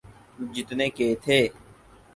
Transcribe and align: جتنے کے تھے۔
جتنے 0.53 0.87
کے 0.89 1.07
تھے۔ 1.23 1.39